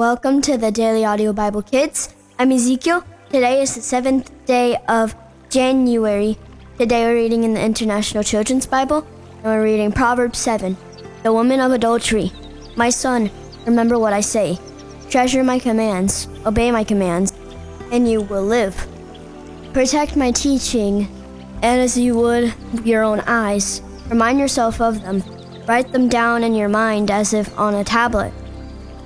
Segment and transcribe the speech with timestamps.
[0.00, 2.14] Welcome to the Daily Audio Bible Kids.
[2.38, 3.04] I'm Ezekiel.
[3.28, 5.14] Today is the seventh day of
[5.50, 6.38] January.
[6.78, 10.74] Today we're reading in the International Children's Bible, and we're reading Proverbs 7,
[11.22, 12.32] the woman of adultery.
[12.76, 13.30] My son,
[13.66, 14.58] remember what I say.
[15.10, 17.34] Treasure my commands, obey my commands,
[17.92, 18.74] and you will live.
[19.74, 21.08] Protect my teaching,
[21.60, 22.54] and as you would
[22.86, 25.22] your own eyes, remind yourself of them.
[25.68, 28.32] Write them down in your mind as if on a tablet.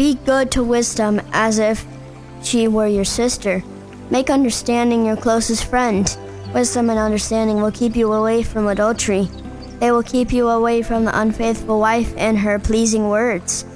[0.00, 1.84] Be good to wisdom as if
[2.42, 3.62] she were your sister.
[4.08, 6.08] Make understanding your closest friend.
[6.54, 9.28] Wisdom and understanding will keep you away from adultery.
[9.78, 13.66] They will keep you away from the unfaithful wife and her pleasing words.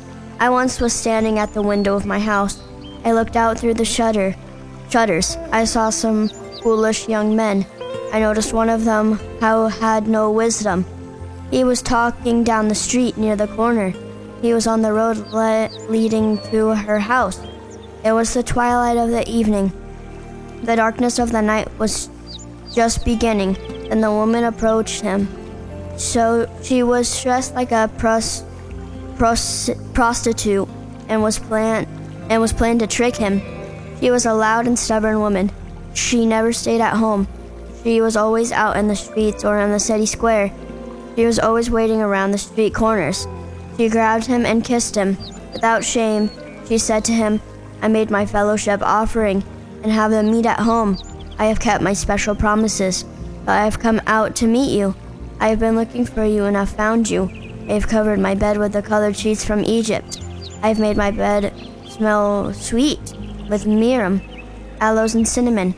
[0.41, 2.59] I once was standing at the window of my house.
[3.05, 4.35] I looked out through the shutter
[4.89, 5.37] shutters.
[5.53, 6.31] I saw some
[6.63, 7.67] foolish young men.
[8.15, 10.87] I noticed one of them who had no wisdom.
[11.51, 13.93] He was talking down the street near the corner.
[14.45, 17.41] He was on the road le- leading to her house.
[18.05, 19.73] It was the twilight of the evening.
[20.65, 22.11] The darkness of the night was
[22.71, 23.57] just beginning,
[23.91, 25.29] and the woman approached him.
[25.97, 28.45] So she was dressed like a pros-
[29.17, 30.69] pros- prostitute
[31.09, 31.87] and was planned
[32.29, 33.41] and was planned to trick him.
[33.99, 35.53] She was a loud and stubborn woman.
[35.95, 37.29] She never stayed at home.
[37.83, 40.53] She was always out in the streets or in the city square.
[41.17, 43.27] She was always waiting around the street corners.
[43.77, 45.17] She grabbed him and kissed him.
[45.53, 46.31] Without shame,
[46.67, 47.41] she said to him,
[47.83, 49.43] I made my fellowship offering
[49.83, 50.97] and have them meet at home.
[51.39, 53.05] I have kept my special promises,
[53.45, 54.95] but I have come out to meet you.
[55.41, 57.31] I have been looking for you and have found you.
[57.69, 60.21] I have covered my bed with the colored sheets from Egypt.
[60.63, 61.53] I have made my bed
[61.89, 63.15] smell sweet
[63.51, 64.21] with myrrh,
[64.81, 65.75] aloes, and cinnamon.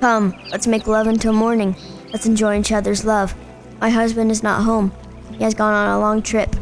[0.00, 1.76] Come, let's make love until morning.
[2.12, 3.34] Let's enjoy each other's love.
[3.80, 4.92] My husband is not home.
[5.36, 6.54] He has gone on a long trip.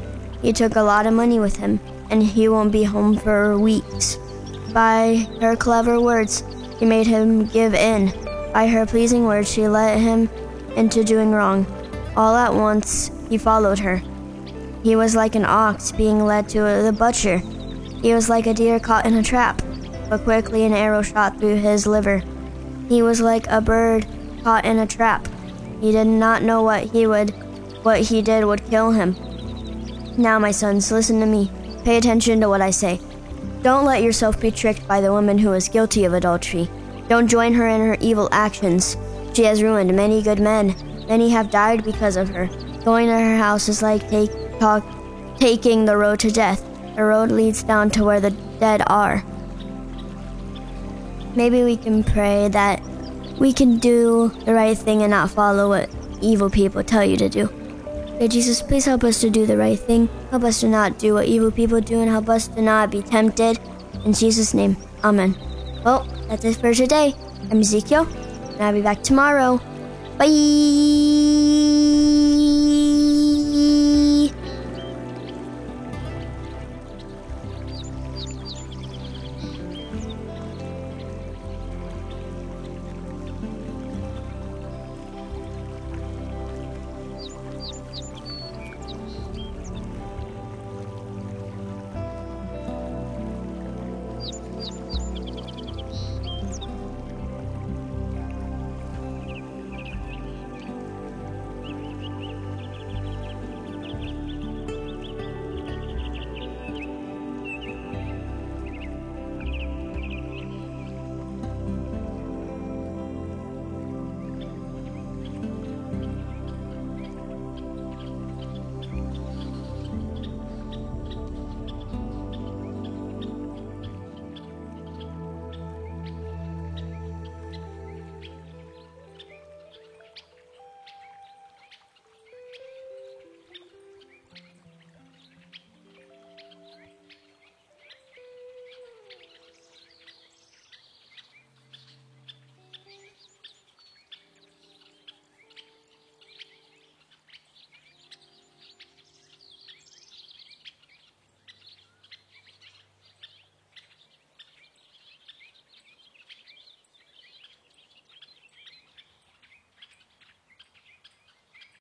[0.43, 4.19] He took a lot of money with him, and he won't be home for weeks.
[4.73, 6.45] By her clever words,
[6.79, 8.13] she made him give in.
[8.53, 10.29] By her pleasing words, she led him
[10.77, 11.67] into doing wrong.
[12.17, 14.03] All at once, he followed her.
[14.83, 17.39] He was like an ox being led to the butcher.
[18.03, 19.61] He was like a deer caught in a trap,
[20.09, 22.23] but quickly an arrow shot through his liver.
[22.89, 24.07] He was like a bird
[24.45, 25.29] caught in a trap.
[25.81, 27.31] He did not know what he would
[27.85, 29.15] what he did would kill him.
[30.19, 31.49] Now, my sons, listen to me.
[31.85, 33.01] Pay attention to what I say.
[33.63, 36.69] Don't let yourself be tricked by the woman who is guilty of adultery.
[37.09, 38.97] Don't join her in her evil actions.
[39.33, 40.75] She has ruined many good men.
[41.07, 42.49] Many have died because of her.
[42.85, 44.85] Going to her house is like take, talk,
[45.39, 46.65] taking the road to death.
[46.97, 49.25] The road leads down to where the dead are.
[51.37, 52.83] Maybe we can pray that
[53.39, 55.89] we can do the right thing and not follow what
[56.21, 57.68] evil people tell you to do.
[58.19, 60.09] Lord Jesus, please help us to do the right thing.
[60.31, 63.01] Help us to not do what evil people do and help us to not be
[63.01, 63.61] tempted.
[64.05, 65.37] In Jesus' name, Amen.
[65.85, 67.15] Well, that's it for today.
[67.51, 68.07] I'm Ezekiel,
[68.55, 69.61] and I'll be back tomorrow.
[70.19, 71.68] Bye!